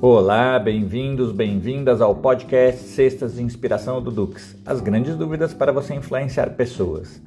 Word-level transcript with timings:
Olá, 0.00 0.60
bem-vindos, 0.60 1.32
bem-vindas 1.32 2.00
ao 2.00 2.14
podcast 2.14 2.84
Cestas 2.84 3.34
de 3.34 3.42
Inspiração 3.42 4.00
do 4.00 4.12
Dux. 4.12 4.56
As 4.64 4.80
grandes 4.80 5.16
dúvidas 5.16 5.52
para 5.52 5.72
você 5.72 5.92
influenciar 5.92 6.50
pessoas. 6.50 7.20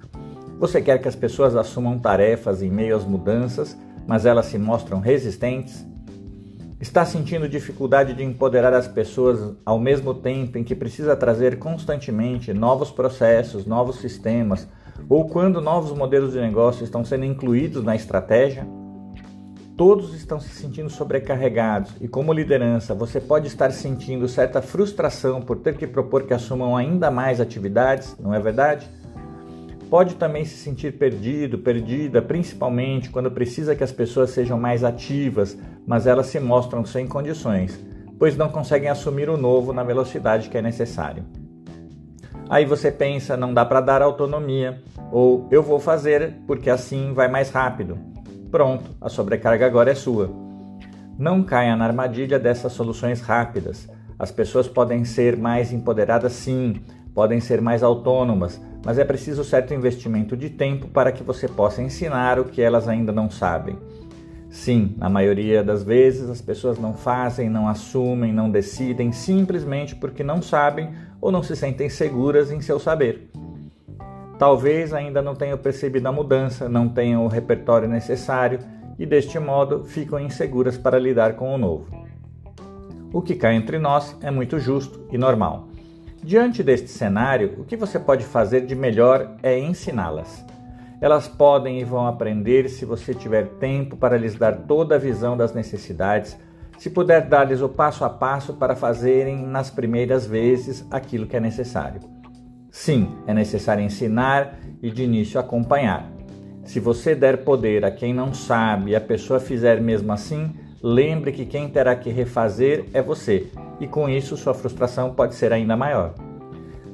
Você 0.57 0.81
quer 0.81 1.01
que 1.01 1.07
as 1.09 1.15
pessoas 1.15 1.53
assumam 1.53 1.99
tarefas 1.99 2.61
em 2.61 2.71
meio 2.71 2.95
às 2.95 3.03
mudanças, 3.03 3.77
mas 4.07 4.25
elas 4.25 4.45
se 4.45 4.57
mostram 4.57 5.01
resistentes? 5.01 5.85
Está 6.79 7.03
sentindo 7.03 7.49
dificuldade 7.49 8.13
de 8.13 8.23
empoderar 8.23 8.73
as 8.73 8.87
pessoas 8.87 9.53
ao 9.65 9.77
mesmo 9.77 10.13
tempo 10.13 10.57
em 10.57 10.63
que 10.63 10.73
precisa 10.73 11.13
trazer 11.13 11.59
constantemente 11.59 12.53
novos 12.53 12.89
processos, 12.89 13.65
novos 13.65 13.97
sistemas, 13.97 14.65
ou 15.09 15.27
quando 15.27 15.59
novos 15.59 15.91
modelos 15.91 16.31
de 16.31 16.39
negócio 16.39 16.85
estão 16.85 17.03
sendo 17.03 17.25
incluídos 17.25 17.83
na 17.83 17.97
estratégia? 17.97 18.65
Todos 19.83 20.13
estão 20.13 20.39
se 20.39 20.49
sentindo 20.49 20.91
sobrecarregados 20.91 21.95
e, 21.99 22.07
como 22.07 22.31
liderança, 22.31 22.93
você 22.93 23.19
pode 23.19 23.47
estar 23.47 23.71
sentindo 23.71 24.27
certa 24.27 24.61
frustração 24.61 25.41
por 25.41 25.57
ter 25.57 25.75
que 25.75 25.87
propor 25.87 26.21
que 26.21 26.35
assumam 26.35 26.77
ainda 26.77 27.09
mais 27.09 27.41
atividades, 27.41 28.15
não 28.19 28.31
é 28.31 28.39
verdade? 28.39 28.87
Pode 29.89 30.17
também 30.17 30.45
se 30.45 30.55
sentir 30.55 30.99
perdido, 30.99 31.57
perdida, 31.57 32.21
principalmente 32.21 33.09
quando 33.09 33.31
precisa 33.31 33.75
que 33.75 33.83
as 33.83 33.91
pessoas 33.91 34.29
sejam 34.29 34.55
mais 34.55 34.83
ativas, 34.83 35.57
mas 35.87 36.05
elas 36.05 36.27
se 36.27 36.39
mostram 36.39 36.85
sem 36.85 37.07
condições, 37.07 37.83
pois 38.19 38.37
não 38.37 38.49
conseguem 38.49 38.87
assumir 38.87 39.31
o 39.31 39.35
novo 39.35 39.73
na 39.73 39.83
velocidade 39.83 40.47
que 40.47 40.59
é 40.59 40.61
necessário. 40.61 41.25
Aí 42.47 42.65
você 42.65 42.91
pensa, 42.91 43.35
não 43.35 43.51
dá 43.51 43.65
para 43.65 43.81
dar 43.81 44.03
autonomia, 44.03 44.79
ou 45.11 45.47
eu 45.49 45.63
vou 45.63 45.79
fazer 45.79 46.35
porque 46.45 46.69
assim 46.69 47.13
vai 47.15 47.27
mais 47.27 47.49
rápido. 47.49 48.10
Pronto, 48.51 48.91
a 48.99 49.07
sobrecarga 49.07 49.65
agora 49.65 49.91
é 49.91 49.95
sua. 49.95 50.29
Não 51.17 51.41
caia 51.41 51.73
na 51.77 51.85
armadilha 51.85 52.37
dessas 52.37 52.73
soluções 52.73 53.21
rápidas. 53.21 53.87
As 54.19 54.29
pessoas 54.29 54.67
podem 54.67 55.05
ser 55.05 55.37
mais 55.37 55.71
empoderadas, 55.71 56.33
sim, 56.33 56.81
podem 57.15 57.39
ser 57.39 57.61
mais 57.61 57.81
autônomas, 57.81 58.61
mas 58.85 58.99
é 58.99 59.05
preciso 59.05 59.45
certo 59.45 59.73
investimento 59.73 60.35
de 60.35 60.49
tempo 60.49 60.89
para 60.89 61.13
que 61.13 61.23
você 61.23 61.47
possa 61.47 61.81
ensinar 61.81 62.39
o 62.39 62.45
que 62.45 62.61
elas 62.61 62.89
ainda 62.89 63.13
não 63.13 63.29
sabem. 63.29 63.77
Sim, 64.49 64.95
na 64.97 65.09
maioria 65.09 65.63
das 65.63 65.81
vezes 65.81 66.29
as 66.29 66.41
pessoas 66.41 66.77
não 66.77 66.93
fazem, 66.93 67.49
não 67.49 67.69
assumem, 67.69 68.33
não 68.33 68.51
decidem 68.51 69.13
simplesmente 69.13 69.95
porque 69.95 70.25
não 70.25 70.41
sabem 70.41 70.89
ou 71.21 71.31
não 71.31 71.41
se 71.41 71.55
sentem 71.55 71.87
seguras 71.89 72.51
em 72.51 72.59
seu 72.59 72.77
saber. 72.77 73.30
Talvez 74.41 74.91
ainda 74.91 75.21
não 75.21 75.35
tenham 75.35 75.55
percebido 75.55 76.07
a 76.07 76.11
mudança, 76.11 76.67
não 76.67 76.89
tenham 76.89 77.23
o 77.23 77.27
repertório 77.27 77.87
necessário 77.87 78.57
e 78.97 79.05
deste 79.05 79.37
modo 79.37 79.83
ficam 79.83 80.19
inseguras 80.19 80.79
para 80.79 80.97
lidar 80.97 81.35
com 81.35 81.53
o 81.53 81.59
novo. 81.59 81.85
O 83.13 83.21
que 83.21 83.35
cai 83.35 83.53
entre 83.53 83.77
nós 83.77 84.17
é 84.19 84.31
muito 84.31 84.57
justo 84.57 85.05
e 85.11 85.17
normal. 85.17 85.67
Diante 86.23 86.63
deste 86.63 86.87
cenário, 86.87 87.53
o 87.59 87.63
que 87.63 87.77
você 87.77 87.99
pode 87.99 88.23
fazer 88.23 88.65
de 88.65 88.73
melhor 88.73 89.35
é 89.43 89.59
ensiná-las. 89.59 90.43
Elas 90.99 91.27
podem 91.27 91.79
e 91.79 91.83
vão 91.83 92.07
aprender 92.07 92.67
se 92.67 92.83
você 92.83 93.13
tiver 93.13 93.45
tempo 93.59 93.95
para 93.95 94.17
lhes 94.17 94.33
dar 94.33 94.53
toda 94.63 94.95
a 94.95 94.97
visão 94.97 95.37
das 95.37 95.53
necessidades, 95.53 96.35
se 96.79 96.89
puder 96.89 97.27
dar-lhes 97.27 97.61
o 97.61 97.69
passo 97.69 98.03
a 98.03 98.09
passo 98.09 98.55
para 98.55 98.75
fazerem 98.75 99.37
nas 99.45 99.69
primeiras 99.69 100.25
vezes 100.25 100.83
aquilo 100.89 101.27
que 101.27 101.37
é 101.37 101.39
necessário. 101.39 102.20
Sim, 102.71 103.09
é 103.27 103.33
necessário 103.33 103.83
ensinar 103.83 104.57
e 104.81 104.89
de 104.89 105.03
início 105.03 105.37
acompanhar. 105.37 106.09
Se 106.63 106.79
você 106.79 107.13
der 107.13 107.43
poder 107.43 107.83
a 107.83 107.91
quem 107.91 108.13
não 108.13 108.33
sabe 108.33 108.91
e 108.91 108.95
a 108.95 109.01
pessoa 109.01 109.41
fizer 109.41 109.81
mesmo 109.81 110.13
assim, 110.13 110.55
lembre 110.81 111.33
que 111.33 111.45
quem 111.45 111.67
terá 111.67 111.93
que 111.97 112.09
refazer 112.09 112.85
é 112.93 113.01
você 113.01 113.47
e 113.77 113.87
com 113.87 114.07
isso 114.07 114.37
sua 114.37 114.53
frustração 114.53 115.13
pode 115.13 115.35
ser 115.35 115.51
ainda 115.51 115.75
maior. 115.75 116.15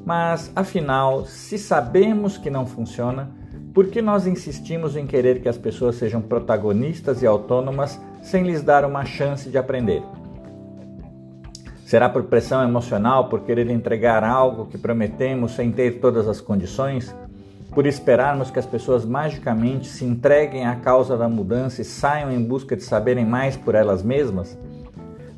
Mas, 0.03 0.51
afinal, 0.55 1.25
se 1.25 1.59
sabemos 1.59 2.39
que 2.39 2.49
não 2.49 2.65
funciona, 2.65 3.29
por 3.71 3.87
que 3.87 4.01
nós 4.01 4.25
insistimos 4.25 4.95
em 4.95 5.05
querer 5.05 5.41
que 5.41 5.49
as 5.49 5.59
pessoas 5.59 5.97
sejam 5.97 6.21
protagonistas 6.21 7.21
e 7.21 7.27
autônomas 7.27 8.01
sem 8.23 8.43
lhes 8.43 8.63
dar 8.63 8.83
uma 8.83 9.05
chance 9.05 9.47
de 9.47 9.57
aprender? 9.59 10.01
Será 11.87 12.09
por 12.09 12.23
pressão 12.23 12.61
emocional, 12.61 13.29
por 13.29 13.43
querer 13.43 13.69
entregar 13.69 14.21
algo 14.21 14.65
que 14.65 14.77
prometemos 14.77 15.53
sem 15.53 15.71
ter 15.71 16.01
todas 16.01 16.27
as 16.27 16.41
condições? 16.41 17.15
Por 17.73 17.87
esperarmos 17.87 18.51
que 18.51 18.59
as 18.59 18.65
pessoas 18.65 19.05
magicamente 19.05 19.87
se 19.87 20.03
entreguem 20.03 20.65
à 20.65 20.75
causa 20.75 21.15
da 21.15 21.29
mudança 21.29 21.81
e 21.81 21.85
saiam 21.85 22.29
em 22.29 22.43
busca 22.43 22.75
de 22.75 22.83
saberem 22.83 23.25
mais 23.25 23.55
por 23.55 23.73
elas 23.73 24.03
mesmas? 24.03 24.59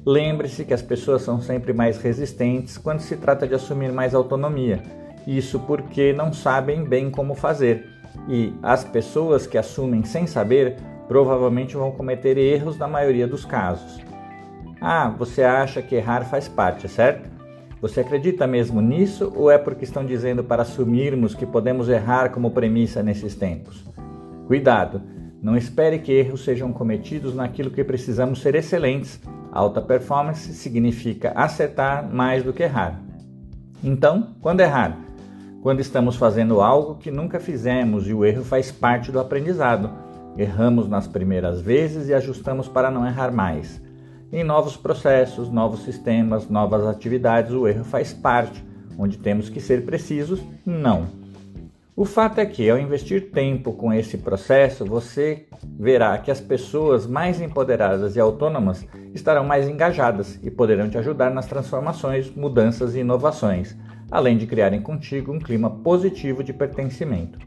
Lembre-se 0.04 0.66
que 0.66 0.74
as 0.74 0.82
pessoas 0.82 1.22
são 1.22 1.40
sempre 1.40 1.72
mais 1.72 2.02
resistentes 2.02 2.80
quando 2.80 3.02
se 3.02 3.16
trata 3.16 3.48
de 3.48 3.54
assumir 3.54 3.92
mais 3.92 4.16
autonomia. 4.16 4.82
Isso 5.28 5.60
porque 5.60 6.14
não 6.14 6.34
sabem 6.34 6.84
bem 6.84 7.12
como 7.12 7.36
fazer. 7.36 7.86
E 8.28 8.56
as 8.64 8.84
pessoas 8.84 9.46
que 9.46 9.56
assumem 9.56 10.04
sem 10.04 10.26
saber 10.26 10.78
provavelmente 11.08 11.78
vão 11.78 11.92
cometer 11.92 12.40
erros 12.40 12.76
na 12.76 12.88
maioria 12.88 13.28
dos 13.28 13.46
casos. 13.46 14.10
Ah, 14.82 15.10
você 15.10 15.44
acha 15.44 15.82
que 15.82 15.96
errar 15.96 16.24
faz 16.26 16.48
parte, 16.48 16.88
certo? 16.88 17.30
Você 17.82 18.02
acredita 18.02 18.46
mesmo 18.46 18.82
nisso 18.82 19.32
ou 19.36 19.50
é 19.50 19.58
porque 19.58 19.84
estão 19.84 20.06
dizendo 20.06 20.44
para 20.44 20.64
assumirmos 20.64 21.34
que 21.34 21.46
podemos 21.46 21.90
errar 21.90 22.30
como 22.30 22.52
premissa 22.52 23.02
nesses 23.02 23.36
tempos? 23.36 23.86
Cuidado, 24.48 25.02
não 25.42 25.56
espere 25.56 26.00
que 26.00 26.12
erros 26.12 26.44
sejam 26.44 26.74
cometidos 26.74 27.34
naquilo 27.34 27.72
que 27.72 27.84
precisamos 27.84 28.42
ser 28.42 28.56
excelentes 28.56 29.22
Alta 29.52 29.82
performance 29.82 30.54
significa 30.54 31.32
acertar 31.36 32.08
mais 32.08 32.44
do 32.44 32.54
que 32.54 32.62
errar. 32.62 33.02
Então, 33.84 34.36
quando 34.42 34.60
errar? 34.60 34.96
Quando 35.64 35.80
estamos 35.80 36.16
fazendo 36.16 36.62
algo 36.62 36.96
que 36.96 37.10
nunca 37.10 37.40
fizemos 37.40 38.08
e 38.08 38.14
o 38.14 38.24
erro 38.24 38.44
faz 38.44 38.72
parte 38.72 39.12
do 39.12 39.20
aprendizado. 39.20 39.90
Erramos 40.38 40.88
nas 40.88 41.08
primeiras 41.08 41.60
vezes 41.62 42.08
e 42.08 42.14
ajustamos 42.14 42.68
para 42.68 42.92
não 42.92 43.06
errar 43.06 43.32
mais. 43.32 43.82
Em 44.32 44.44
novos 44.44 44.78
processos, 44.78 45.50
novos 45.50 45.84
sistemas, 45.84 46.48
novas 46.48 46.86
atividades, 46.86 47.52
o 47.52 47.68
erro 47.68 47.84
faz 47.84 48.14
parte. 48.14 48.64
Onde 48.98 49.18
temos 49.18 49.50
que 49.50 49.60
ser 49.60 49.84
precisos, 49.86 50.40
não. 50.64 51.08
O 51.96 52.06
fato 52.06 52.40
é 52.40 52.46
que, 52.46 52.70
ao 52.70 52.78
investir 52.78 53.32
tempo 53.32 53.74
com 53.74 53.92
esse 53.92 54.20
processo, 54.20 54.86
você 54.86 55.48
verá 55.78 56.18
que 56.20 56.30
as 56.30 56.40
pessoas 56.40 57.08
mais 57.08 57.42
empoderadas 57.42 58.16
e 58.16 58.20
autônomas 58.20 58.86
estarão 59.14 59.44
mais 59.44 59.68
engajadas 59.68 60.40
e 60.44 60.52
poderão 60.52 60.90
te 60.90 60.98
ajudar 60.98 61.32
nas 61.32 61.48
transformações, 61.48 62.30
mudanças 62.34 62.96
e 62.96 63.00
inovações, 63.00 63.76
além 64.12 64.38
de 64.38 64.46
criarem 64.46 64.82
contigo 64.82 65.34
um 65.34 65.40
clima 65.40 65.72
positivo 65.72 66.44
de 66.44 66.54
pertencimento. 66.54 67.40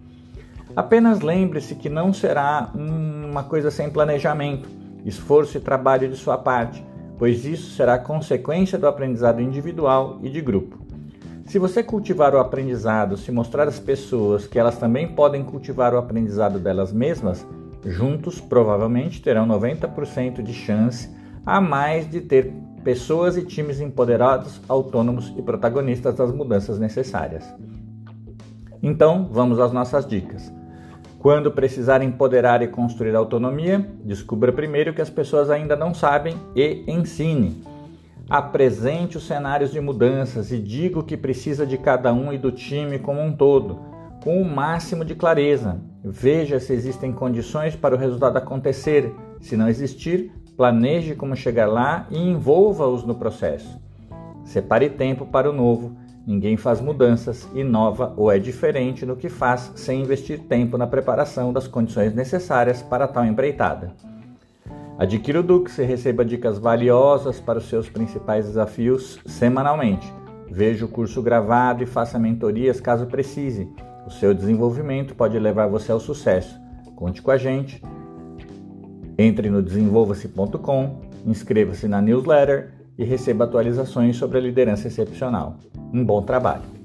Apenas 0.75 1.21
lembre-se 1.21 1.77
que 1.77 1.89
não 1.89 2.13
será 2.13 2.73
uma 2.75 3.45
coisa 3.45 3.71
sem 3.71 3.89
planejamento, 3.89 4.69
esforço 5.05 5.57
e 5.57 5.61
trabalho 5.61 6.09
de 6.09 6.17
sua 6.17 6.39
parte, 6.39 6.85
pois 7.19 7.45
isso 7.45 7.71
será 7.75 7.99
consequência 7.99 8.79
do 8.79 8.87
aprendizado 8.87 9.41
individual 9.41 10.19
e 10.23 10.31
de 10.31 10.41
grupo. 10.41 10.79
Se 11.47 11.59
você 11.59 11.83
cultivar 11.83 12.35
o 12.35 12.39
aprendizado, 12.39 13.17
se 13.17 13.31
mostrar 13.31 13.69
às 13.69 13.79
pessoas 13.79 14.47
que 14.47 14.59
elas 14.59 14.79
também 14.79 15.09
podem 15.09 15.45
cultivar 15.45 15.93
o 15.93 15.99
aprendizado 15.99 16.59
delas 16.59 16.93
mesmas, 16.93 17.47
juntos 17.85 18.41
provavelmente 18.41 19.21
terão 19.21 19.47
90% 19.47 20.43
de 20.43 20.55
chance 20.55 21.11
a 21.45 21.61
mais 21.61 22.09
de 22.09 22.21
ter 22.21 22.53
pessoas 22.83 23.37
e 23.37 23.45
times 23.45 23.81
empoderados, 23.81 24.61
autônomos 24.69 25.33
e 25.37 25.43
protagonistas 25.43 26.15
das 26.15 26.33
mudanças 26.33 26.79
necessárias. 26.79 27.45
Então, 28.83 29.29
vamos 29.31 29.61
às 29.61 29.73
nossas 29.73 30.07
dicas. 30.07 30.53
Quando 31.23 31.53
precisar 31.53 32.03
empoderar 32.03 32.63
e 32.63 32.67
construir 32.67 33.15
autonomia, 33.15 33.89
descubra 34.05 34.53
primeiro 34.53 34.91
o 34.91 34.95
que 34.95 35.01
as 35.01 35.09
pessoas 35.09 35.51
ainda 35.51 35.77
não 35.77 35.95
sabem 35.95 36.35
e 36.57 36.83
ensine. 36.89 37.63
Apresente 38.29 39.17
os 39.17 39.25
cenários 39.25 39.71
de 39.71 39.81
mudanças 39.81 40.51
e 40.51 40.59
diga 40.59 40.99
o 40.99 41.05
que 41.05 41.17
precisa 41.17 41.65
de 41.65 41.79
cada 41.79 42.13
um 42.13 42.33
e 42.33 42.39
do 42.39 42.51
time 42.51 42.99
como 42.99 43.21
um 43.21 43.33
todo, 43.33 43.79
com 44.25 44.43
o 44.43 44.45
máximo 44.45 45.05
de 45.05 45.15
clareza. 45.15 45.81
Veja 46.03 46.59
se 46.59 46.73
existem 46.73 47.13
condições 47.13 47.77
para 47.77 47.95
o 47.95 47.99
resultado 47.99 48.37
acontecer. 48.39 49.15
Se 49.41 49.57
não 49.57 49.69
existir, 49.69 50.33
planeje 50.57 51.15
como 51.15 51.37
chegar 51.37 51.69
lá 51.69 52.05
e 52.11 52.19
envolva-os 52.19 53.05
no 53.05 53.15
processo. 53.15 53.81
Separe 54.45 54.91
tempo 54.91 55.25
para 55.25 55.49
o 55.49 55.53
novo. 55.53 55.97
Ninguém 56.27 56.57
faz 56.57 56.81
mudanças, 56.81 57.49
inova 57.55 58.15
ou 58.17 58.31
é 58.31 58.39
diferente 58.39 59.05
no 59.05 59.17
que 59.17 59.29
faz 59.29 59.73
sem 59.75 60.03
investir 60.03 60.39
tempo 60.41 60.79
na 60.79 60.87
preparação 60.87 61.53
das 61.53 61.67
condições 61.67 62.15
necessárias 62.15 62.81
para 62.81 63.09
tal 63.09 63.25
empreitada. 63.25 63.93
Adquira 64.99 65.41
o 65.41 65.43
Dux 65.43 65.79
e 65.79 65.83
receba 65.83 66.25
dicas 66.25 66.59
valiosas 66.59 67.41
para 67.41 67.59
os 67.59 67.69
seus 67.69 67.89
principais 67.89 68.47
desafios 68.47 69.19
semanalmente. 69.27 70.13
Veja 70.49 70.85
o 70.85 70.89
curso 70.89 71.21
gravado 71.21 71.83
e 71.83 71.87
faça 71.87 72.19
mentorias 72.19 72.81
caso 72.81 73.07
precise. 73.07 73.69
O 74.07 74.11
seu 74.11 74.33
desenvolvimento 74.33 75.15
pode 75.15 75.37
levar 75.39 75.67
você 75.67 75.91
ao 75.91 75.99
sucesso. 75.99 76.61
Conte 76.95 77.21
com 77.21 77.33
a 77.33 77.37
gente. 77.37 77.83
Entre 79.19 79.51
no 79.51 79.63
desenvolva-se.com, 79.63 81.01
inscreva-se 81.27 81.89
na 81.89 82.01
newsletter 82.01 82.82
e 83.03 83.05
receba 83.05 83.45
atualizações 83.45 84.17
sobre 84.17 84.39
a 84.39 84.41
liderança 84.41 84.89
excepcional. 84.89 85.57
Um 85.93 86.05
bom 86.05 86.23
trabalho! 86.23 86.82